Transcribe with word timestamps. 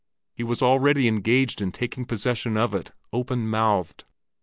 He 0.33 0.41
was 0.41 0.63
already 0.63 1.07
engaged 1.07 1.61
in 1.61 1.71
taking 1.71 2.05
possession 2.05 2.57
of 2.57 2.73
it, 2.73 2.91
open 3.13 3.47
mouthed. 3.47 4.03